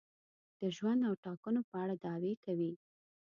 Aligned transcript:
د 0.59 0.61
ژوند 0.75 1.01
او 1.09 1.13
ټاکنو 1.25 1.61
په 1.69 1.75
اړه 1.83 1.95
دعوې 2.03 2.33
کوي. 2.45 2.71